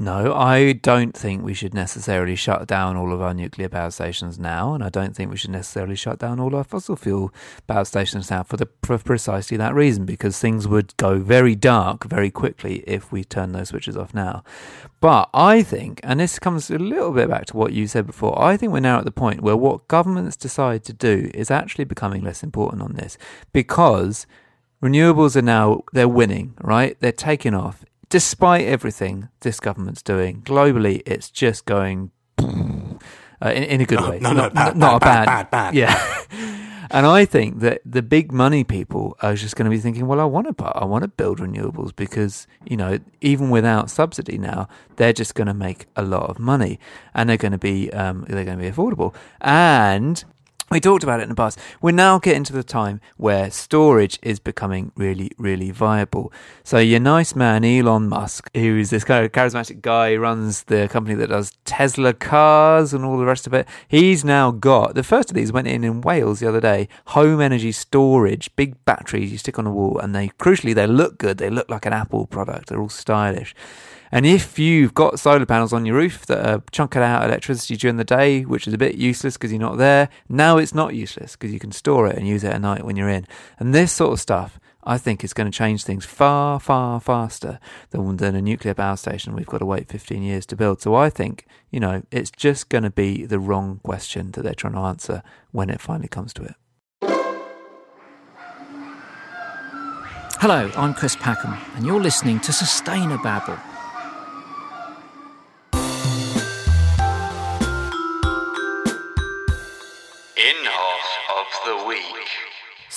[0.01, 4.39] No, I don't think we should necessarily shut down all of our nuclear power stations
[4.39, 7.33] now, and I don't think we should necessarily shut down all our fossil fuel
[7.67, 12.05] power stations now for the for precisely that reason, because things would go very dark
[12.05, 14.41] very quickly if we turn those switches off now.
[15.01, 18.41] But I think, and this comes a little bit back to what you said before,
[18.41, 21.83] I think we're now at the point where what governments decide to do is actually
[21.83, 23.17] becoming less important on this,
[23.51, 24.25] because
[24.81, 26.95] renewables are now they're winning, right?
[27.01, 33.81] They're taking off despite everything this government's doing globally, it's just going uh, in, in
[33.81, 34.19] a good No, way.
[34.19, 35.75] no, no, not, bad, a bad, bad, bad, bad.
[35.75, 36.25] Yeah.
[36.91, 40.19] and I think that the big money people are just going to be thinking, well,
[40.19, 44.67] I want to, I want to build renewables because you know, even without subsidy now,
[44.97, 46.79] they're just going to make a lot of money,
[47.13, 50.23] and they're going to be, um, they're going to be affordable, and
[50.71, 51.59] we talked about it in the past.
[51.81, 56.31] We're now getting to the time where storage is becoming really, really viable.
[56.63, 60.87] So your nice man Elon Musk, who is this kind of charismatic guy, runs the
[60.87, 63.67] company that does Tesla cars and all the rest of it.
[63.87, 66.87] He's now got the first of these went in in Wales the other day.
[67.07, 71.17] Home energy storage, big batteries you stick on the wall, and they crucially they look
[71.17, 71.39] good.
[71.39, 72.69] They look like an Apple product.
[72.69, 73.55] They're all stylish.
[74.11, 77.97] And if you've got solar panels on your roof that are chunking out electricity during
[77.97, 81.35] the day, which is a bit useless because you're not there, now it's not useless
[81.35, 83.27] because you can store it and use it at night when you're in.
[83.59, 87.59] And this sort of stuff, I think, is going to change things far, far faster
[87.91, 90.81] than, than a nuclear power station we've got to wait 15 years to build.
[90.81, 94.55] So I think, you know, it's just going to be the wrong question that they're
[94.55, 96.55] trying to answer when it finally comes to it.
[100.41, 103.78] Hello, I'm Chris Packham, and you're listening to Sustainer Sustainababble.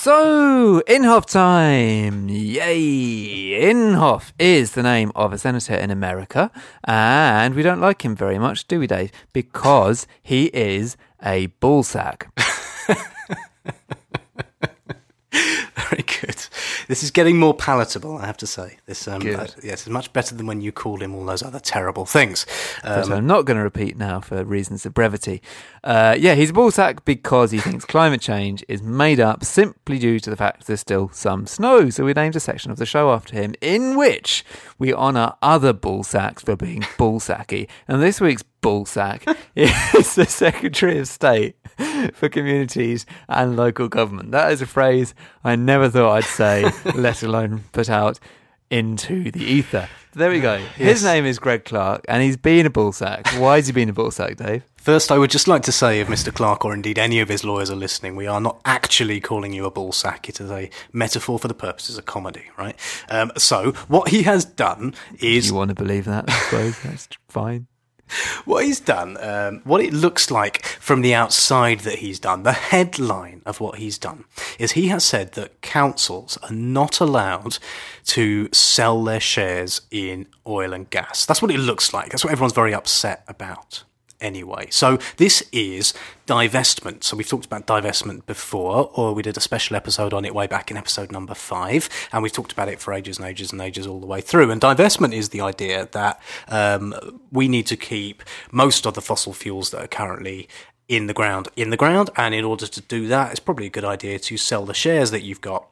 [0.03, 2.27] So, Inhofe time!
[2.27, 3.71] Yay!
[3.71, 6.51] Inhofe is the name of a senator in America,
[6.83, 9.13] and we don't like him very much, do we, Dave?
[9.31, 12.25] Because he is a ballsack.
[15.31, 16.47] Very good.
[16.87, 18.77] This is getting more palatable, I have to say.
[18.85, 21.59] This, um, uh, yes, it's much better than when you called him all those other
[21.59, 22.45] terrible things.
[22.83, 25.41] Um, I'm not going to repeat now for reasons of brevity.
[25.83, 30.19] Uh, yeah, he's a ballsack because he thinks climate change is made up simply due
[30.19, 31.89] to the fact there's still some snow.
[31.89, 34.45] So we named a section of the show after him in which
[34.77, 37.69] we honour other ballsacks for being ballsacky.
[37.87, 41.55] And this week's ballsack is the Secretary of State
[42.13, 44.31] for Communities and Local Government.
[44.31, 48.19] That is a phrase I never thought I'd say, let alone put out
[48.69, 49.87] into the ether.
[50.13, 50.57] There we go.
[50.75, 51.03] His Yes.
[51.03, 53.39] name is Greg Clark, and he's been a ballsack.
[53.39, 54.63] Why has he been a ballsack, Dave?
[54.75, 56.33] First, I would just like to say, if Mr.
[56.33, 59.65] Clark or indeed any of his lawyers are listening, we are not actually calling you
[59.65, 60.27] a ball sack.
[60.27, 62.75] It is a metaphor for the purposes of comedy, right?
[63.09, 66.25] Um, so, what he has done is You want to believe that?
[66.29, 67.67] I suppose that's fine.
[68.45, 72.51] what he's done, um, what it looks like from the outside that he's done, the
[72.51, 74.25] headline of what he's done,
[74.59, 77.57] is he has said that councils are not allowed
[78.05, 81.25] to sell their shares in oil and gas.
[81.25, 82.09] That's what it looks like.
[82.09, 83.83] That's what everyone's very upset about.
[84.23, 85.93] Anyway, so this is
[86.27, 87.03] divestment.
[87.03, 90.47] So we've talked about divestment before, or we did a special episode on it way
[90.47, 93.59] back in episode number five, and we've talked about it for ages and ages and
[93.59, 94.49] ages all the way through.
[94.49, 99.33] And divestment is the idea that um, we need to keep most of the fossil
[99.33, 100.47] fuels that are currently
[100.87, 103.69] in the ground in the ground, and in order to do that, it's probably a
[103.69, 105.67] good idea to sell the shares that you've got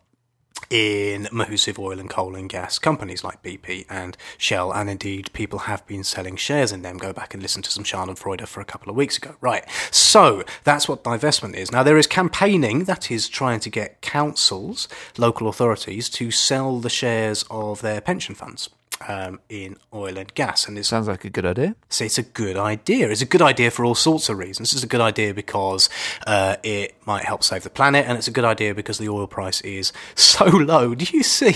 [0.70, 5.60] in massive oil and coal and gas companies like BP and Shell, and indeed people
[5.60, 6.98] have been selling shares in them.
[6.98, 9.36] Go back and listen to some Schadenfreude for a couple of weeks ago.
[9.42, 11.72] Right, so that's what divestment is.
[11.72, 14.88] Now there is campaigning that is trying to get councils,
[15.18, 18.70] local authorities, to sell the shares of their pension funds.
[19.08, 21.76] Um, in oil and gas, and it's Sounds like a good idea.
[21.90, 23.10] so it's a good idea.
[23.10, 24.74] It's a good idea for all sorts of reasons.
[24.74, 25.90] It's a good idea because
[26.28, 29.28] uh, it might help save the planet, and it's a good idea because the oil
[29.28, 30.94] price is so low.
[30.94, 31.56] Do you see?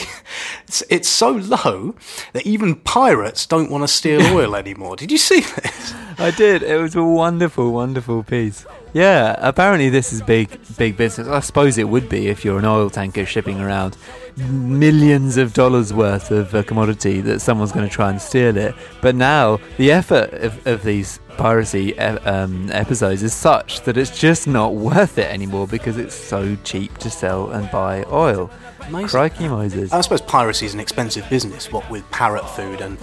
[0.67, 1.95] It's, it's so low
[2.33, 4.95] that even pirates don't want to steal oil anymore.
[4.95, 5.93] Did you see this?
[6.17, 6.63] I did.
[6.63, 8.65] It was a wonderful, wonderful piece.
[8.95, 11.27] Yeah, apparently this is big, big business.
[11.27, 13.97] I suppose it would be if you're an oil tanker shipping around
[14.37, 18.73] millions of dollars worth of a commodity that someone's going to try and steal it.
[19.01, 24.17] But now the effort of, of these piracy e- um, episodes is such that it's
[24.17, 28.49] just not worth it anymore because it's so cheap to sell and buy oil.
[28.87, 29.09] Amazing.
[29.09, 29.91] Crikey Moses.
[29.91, 32.97] I suppose piracy is an expensive business, what with parrot food and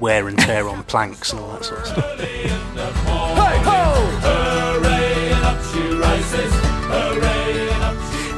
[0.00, 3.03] wear and tear on planks and all that sort of stuff.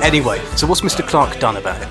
[0.07, 1.05] Anyway, so what's Mr.
[1.05, 1.89] Clark done about it?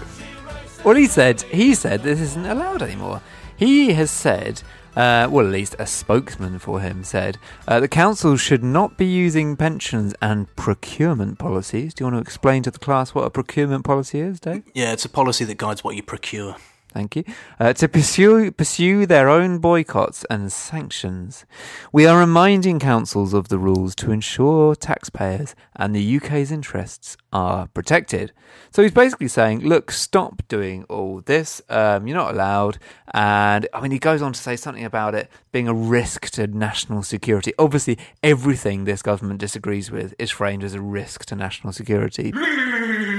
[0.86, 3.20] Well, he said he said this isn't allowed anymore.
[3.58, 4.64] He has said,
[4.96, 9.06] uh, well, at least a spokesman for him said, uh, the council should not be
[9.06, 11.94] using pensions and procurement policies.
[11.94, 14.64] Do you want to explain to the class what a procurement policy is, Dave?
[14.74, 16.56] Yeah, it's a policy that guides what you procure.
[16.96, 17.26] Thank you.
[17.60, 21.46] Uh, to pursue pursue their own boycotts and sanctions.
[21.92, 27.68] We are reminding councils of the rules to ensure taxpayers and the UK's interests are
[27.68, 28.32] protected.
[28.72, 31.62] So he's basically saying, look, stop doing all this.
[31.68, 32.78] Um, you're not allowed.
[33.14, 36.48] And I mean, he goes on to say something about it being a risk to
[36.48, 37.52] national security.
[37.60, 42.32] Obviously, everything this government disagrees with is framed as a risk to national security.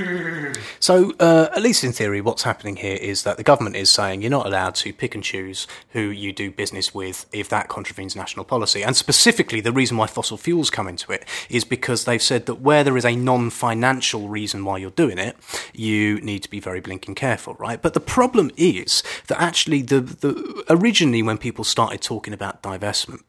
[0.87, 4.23] So, uh, at least in theory, what's happening here is that the government is saying
[4.23, 8.15] you're not allowed to pick and choose who you do business with if that contravenes
[8.15, 8.85] national policy.
[8.85, 12.61] And specifically, the reason why fossil fuels come into it is because they've said that
[12.61, 15.37] where there is a non financial reason why you're doing it,
[15.75, 17.83] you need to be very blinking careful, right?
[17.83, 23.23] But the problem is that actually, the, the originally, when people started talking about divestment,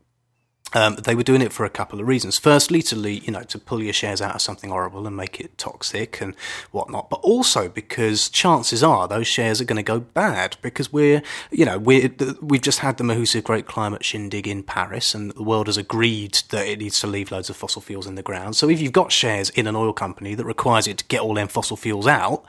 [0.73, 2.37] um, they were doing it for a couple of reasons.
[2.37, 5.39] Firstly, to le- you know to pull your shares out of something horrible and make
[5.39, 6.35] it toxic and
[6.71, 11.21] whatnot, but also because chances are those shares are going to go bad because we're
[11.51, 15.43] you know we we've just had the Mahusive Great Climate Shindig in Paris and the
[15.43, 18.55] world has agreed that it needs to leave loads of fossil fuels in the ground.
[18.55, 21.33] So if you've got shares in an oil company that requires it to get all
[21.33, 22.43] them fossil fuels out,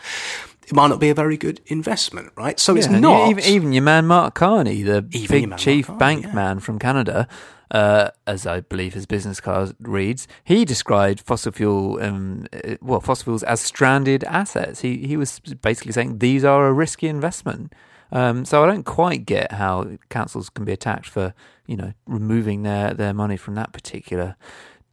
[0.66, 2.59] it might not be a very good investment, right?
[2.61, 5.87] So it's Yeah, and not even, even your man Mark Carney, the Even big chief
[5.87, 6.35] Carney, bank yeah.
[6.35, 7.26] man from Canada,
[7.70, 13.00] uh, as I believe his business card reads, he described fossil fuel, um, uh, well,
[13.00, 14.81] fossil fuels as stranded assets.
[14.81, 17.72] He he was basically saying these are a risky investment.
[18.11, 21.35] Um, so I don't quite get how councils can be attacked for
[21.66, 24.37] you know removing their their money from that particular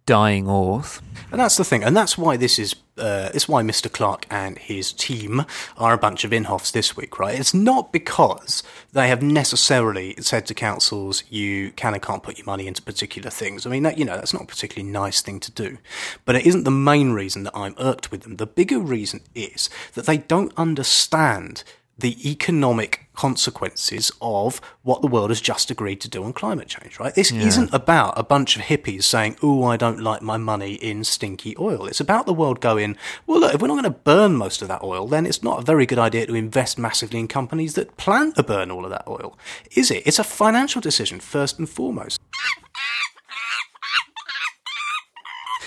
[0.06, 1.02] dying horse.
[1.32, 2.76] And that's the thing, and that's why this is.
[2.98, 3.92] Uh, it's why Mr.
[3.92, 5.46] Clark and his team
[5.78, 7.38] are a bunch of Inhofes this week, right?
[7.38, 8.64] It's not because
[8.94, 13.30] they have necessarily said to councils you can and can't put your money into particular
[13.30, 13.66] things.
[13.66, 15.78] I mean, that, you know, that's not a particularly nice thing to do.
[16.24, 18.38] But it isn't the main reason that I'm irked with them.
[18.38, 21.66] The bigger reason is that they don't understand
[21.98, 27.00] the economic consequences of what the world has just agreed to do on climate change,
[27.00, 27.16] right?
[27.16, 31.06] This isn't about a bunch of hippies saying, oh, I don't like my money in
[31.06, 31.88] stinky oil.
[31.88, 34.68] It's about the world going, well, look, if we're not going to burn most of
[34.68, 37.96] that oil, then it's not a very good idea to invest massively in companies that
[37.96, 39.38] plan to burn all of that oil.
[39.72, 40.04] Is it?
[40.06, 42.20] It's a financial decision, first and foremost.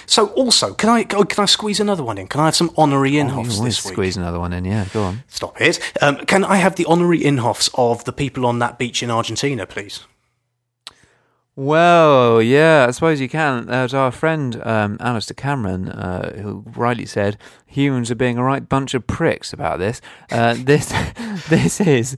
[0.09, 2.29] So, also, can I oh, can I squeeze another one in?
[2.29, 3.93] Can I have some honorary Inhofes always this week?
[3.93, 4.87] squeeze another one in, yeah.
[4.93, 5.23] Go on.
[5.29, 5.79] Stop it.
[6.01, 9.67] Um, can I have the honorary Inhofes of the people on that beach in Argentina,
[9.67, 10.07] please?
[11.59, 13.67] Well, yeah, I suppose you can.
[13.67, 18.69] There's our friend um, Alistair Cameron, uh, who rightly said humans are being a right
[18.69, 20.01] bunch of pricks about this.
[20.31, 20.93] Uh, this,
[21.49, 22.17] this is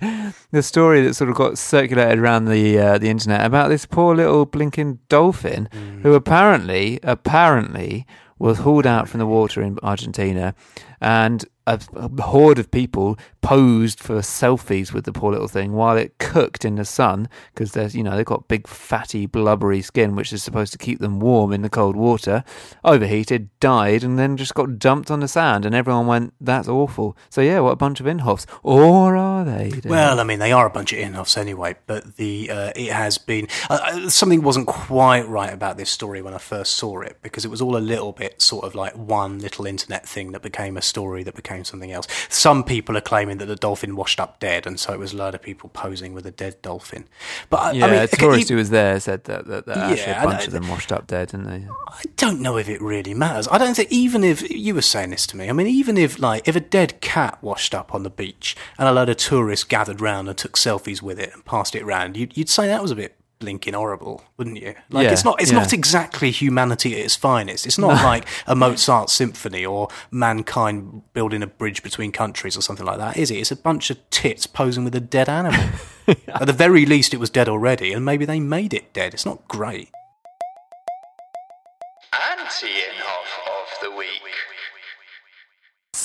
[0.50, 4.14] the story that sort of got circulated around the uh, the internet about this poor
[4.14, 5.70] little blinking dolphin,
[6.02, 8.06] who apparently, apparently,
[8.38, 10.54] was hauled out from the water in Argentina,
[11.00, 11.46] and
[11.94, 16.64] a, horde of people posed for selfies with the poor little thing while it cooked
[16.64, 20.42] in the sun because there's you know they've got big fatty blubbery skin which is
[20.42, 22.44] supposed to keep them warm in the cold water
[22.84, 27.16] overheated died and then just got dumped on the sand and everyone went that's awful
[27.28, 29.72] so yeah what a bunch of Inhofes or are they?
[29.84, 33.18] Well, I mean, they are a bunch of Inhofes anyway, but the uh, it has
[33.18, 37.18] been uh, uh, something wasn't quite right about this story when I first saw it
[37.22, 40.42] because it was all a little bit sort of like one little internet thing that
[40.42, 42.06] became a story that became something else.
[42.28, 45.16] Some people are claiming that the dolphin washed up dead, and so it was a
[45.16, 47.06] load of people posing with a dead dolphin.
[47.48, 49.96] But I- yeah I mean, a tourist who was there said that, that, that actually
[50.12, 52.80] Yeah, a bunch of them washed up dead didn't they I don't know if it
[52.80, 53.48] really matters.
[53.50, 56.18] I don't think even if you were saying this to me, I mean, even if
[56.18, 59.64] like if a dead cat washed up on the beach and a load of tourists
[59.64, 62.82] gathered round and took selfies with it and passed it round, you'd, you'd say that
[62.82, 64.74] was a bit blinking horrible, wouldn't you?
[64.90, 65.58] Like Yeah, it's not it's yeah.
[65.58, 67.66] not exactly humanity at its finest.
[67.66, 72.86] It's not like a Mozart symphony or mankind building a bridge between countries or something
[72.86, 73.36] like that, is it?
[73.38, 75.60] It's a bunch of tits posing with a dead animal.
[76.28, 79.14] At the very least, it was dead already, and maybe they made it dead.
[79.14, 79.90] It's not great.
[82.12, 82.99] Anti-Inhofe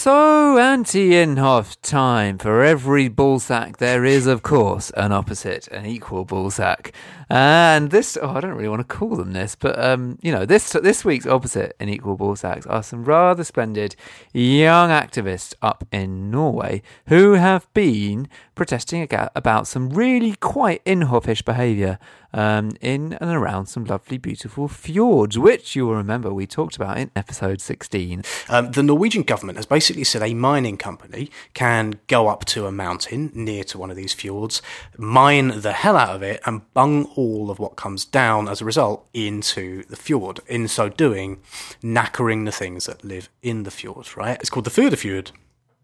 [0.05, 2.37] So, anti Inhofe time.
[2.37, 6.93] For every ball sack, there is, of course, an opposite, an equal ball sack.
[7.27, 10.45] And this, oh, I don't really want to call them this, but, um, you know,
[10.45, 13.95] this this week's opposite in equal ball sacks are some rather splendid
[14.31, 21.97] young activists up in Norway who have been protesting about some really quite Inhofish behaviour
[22.35, 27.09] um, in and around some lovely, beautiful fjords, which you'll remember we talked about in
[27.15, 28.23] episode 16.
[28.49, 32.71] Um, the Norwegian government has basically said a mining company can go up to a
[32.71, 34.61] mountain near to one of these fjords,
[34.97, 38.65] mine the hell out of it, and bung all of what comes down as a
[38.65, 40.41] result into the fjord.
[40.47, 41.41] In so doing,
[41.81, 44.37] knackering the things that live in the fjord, right?
[44.41, 45.31] It's called the Førdefjord.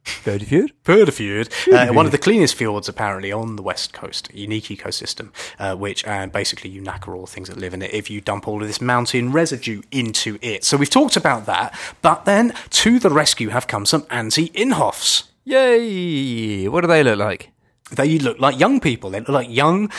[0.03, 0.71] Fjord fjord?
[0.83, 5.29] Førdefjord, uh, one of the cleanest fjords apparently on the west coast, unique ecosystem,
[5.59, 8.19] uh, which and basically you knacker all the things that live in it if you
[8.19, 10.63] dump all of this mountain residue into it.
[10.63, 15.25] So we've talked about that, but then to the rescue have come some anti-Inhofes.
[15.43, 16.67] Yay!
[16.67, 17.51] What do they look like?
[17.91, 19.09] They look like young people.
[19.09, 19.91] They look like young,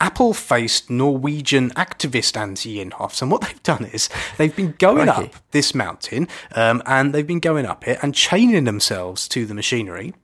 [0.00, 3.22] apple faced Norwegian activist anti Inhofes.
[3.22, 5.26] And what they've done is they've been going Crikey.
[5.26, 9.54] up this mountain um, and they've been going up it and chaining themselves to the
[9.54, 10.14] machinery.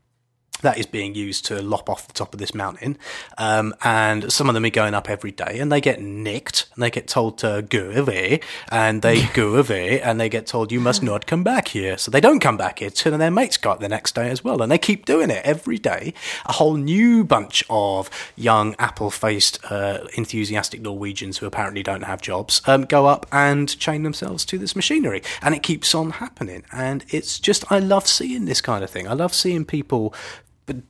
[0.63, 2.99] That is being used to lop off the top of this mountain.
[3.39, 6.83] Um, and some of them are going up every day and they get nicked and
[6.83, 8.41] they get told to go away
[8.71, 11.99] and they go away and they get told you must not come back here.
[11.99, 14.43] So they don't come back here till their mates go up the next day as
[14.43, 14.63] well.
[14.63, 16.15] And they keep doing it every day.
[16.47, 22.23] A whole new bunch of young apple faced, uh, enthusiastic Norwegians who apparently don't have
[22.23, 25.23] jobs um, go up and chain themselves to this machinery.
[25.43, 26.65] And it keeps on happening.
[26.73, 29.09] And it's just, I love seeing this kind of thing.
[29.09, 30.15] I love seeing people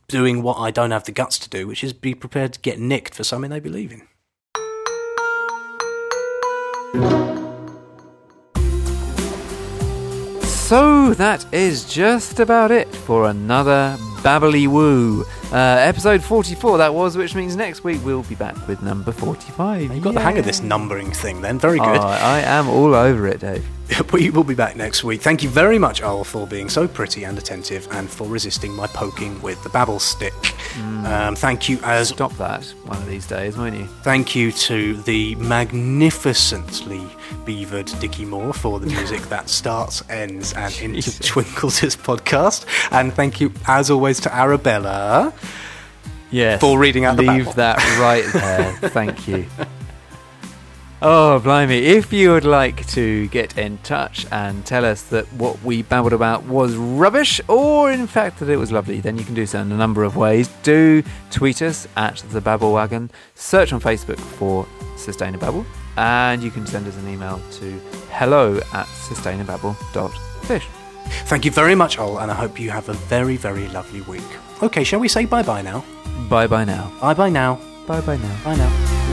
[0.09, 2.79] doing what I don't have the guts to do, which is be prepared to get
[2.79, 4.03] nicked for something they believe in.
[10.67, 15.25] So that is just about it for another Babbly Woo.
[15.53, 19.95] Uh, episode 44 that was, which means next week we'll be back with number 45.
[19.95, 21.61] You've got the hang of this numbering thing then.
[21.61, 21.99] Very good.
[21.99, 23.65] Oh, I am all over it, Dave.
[24.13, 25.21] We will be back next week.
[25.23, 28.87] Thank you very much, Ol, for being so pretty and attentive and for resisting my
[28.87, 30.35] poking with the babble stick.
[31.05, 33.87] Um, thank you as Stop that one of these days, won't you?
[34.03, 37.03] Thank you to the magnificently
[37.45, 42.67] beavered Dickie Moore for the music that starts, ends, and intertwinkles his podcast.
[42.93, 45.33] And thank you, as always, to Arabella.
[46.31, 46.61] Yes.
[46.61, 48.91] For reading out the Leave that right there.
[48.91, 49.47] Thank you.
[51.03, 51.83] Oh, blimey.
[51.83, 56.15] If you would like to get in touch and tell us that what we babbled
[56.15, 59.61] about was rubbish, or in fact that it was lovely, then you can do so
[59.61, 60.49] in a number of ways.
[60.63, 64.67] Do tweet us at the Babble Wagon, search on Facebook for
[64.97, 65.67] Sustainababble,
[65.99, 67.79] and you can send us an email to
[68.11, 70.67] hello at sustainababble.fish.
[71.27, 74.23] Thank you very much, Ol, and I hope you have a very, very lovely week.
[74.63, 75.85] Okay, shall we say bye bye now?
[76.31, 76.91] Bye bye now.
[77.03, 77.61] Bye bye now.
[77.87, 78.45] Bye bye now.
[78.45, 79.06] Bye now.